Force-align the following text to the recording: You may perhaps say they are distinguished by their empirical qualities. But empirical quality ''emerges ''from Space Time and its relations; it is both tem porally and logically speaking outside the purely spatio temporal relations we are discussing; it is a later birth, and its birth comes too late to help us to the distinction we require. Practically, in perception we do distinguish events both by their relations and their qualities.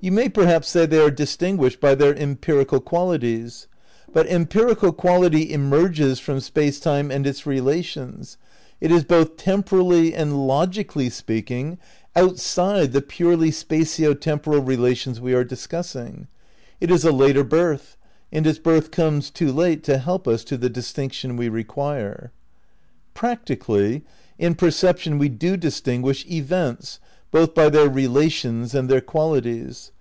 You 0.00 0.12
may 0.12 0.28
perhaps 0.28 0.68
say 0.68 0.86
they 0.86 1.00
are 1.02 1.10
distinguished 1.10 1.80
by 1.80 1.96
their 1.96 2.14
empirical 2.14 2.78
qualities. 2.78 3.66
But 4.12 4.28
empirical 4.28 4.92
quality 4.92 5.52
''emerges 5.52 6.20
''from 6.20 6.38
Space 6.38 6.78
Time 6.78 7.10
and 7.10 7.26
its 7.26 7.46
relations; 7.46 8.36
it 8.80 8.92
is 8.92 9.02
both 9.02 9.36
tem 9.36 9.64
porally 9.64 10.12
and 10.14 10.46
logically 10.46 11.10
speaking 11.10 11.78
outside 12.14 12.92
the 12.92 13.02
purely 13.02 13.50
spatio 13.50 14.14
temporal 14.14 14.60
relations 14.60 15.20
we 15.20 15.32
are 15.34 15.42
discussing; 15.42 16.28
it 16.80 16.92
is 16.92 17.04
a 17.04 17.10
later 17.10 17.42
birth, 17.42 17.96
and 18.32 18.46
its 18.46 18.60
birth 18.60 18.92
comes 18.92 19.30
too 19.30 19.50
late 19.50 19.82
to 19.82 19.98
help 19.98 20.28
us 20.28 20.44
to 20.44 20.56
the 20.56 20.70
distinction 20.70 21.36
we 21.36 21.48
require. 21.48 22.30
Practically, 23.14 24.04
in 24.38 24.54
perception 24.54 25.18
we 25.18 25.28
do 25.28 25.56
distinguish 25.56 26.24
events 26.30 27.00
both 27.30 27.52
by 27.54 27.68
their 27.68 27.90
relations 27.90 28.74
and 28.74 28.88
their 28.88 29.02
qualities. 29.02 29.92